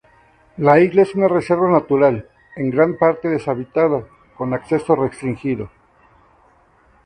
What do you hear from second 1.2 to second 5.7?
reserva natural, en gran parte deshabitada, con acceso restringido.